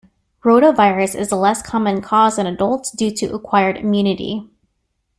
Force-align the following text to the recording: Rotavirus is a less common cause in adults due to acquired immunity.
Rotavirus 0.43 1.13
is 1.13 1.31
a 1.31 1.35
less 1.35 1.61
common 1.61 2.01
cause 2.01 2.39
in 2.39 2.47
adults 2.47 2.89
due 2.89 3.11
to 3.17 3.35
acquired 3.35 3.77
immunity. 3.77 4.49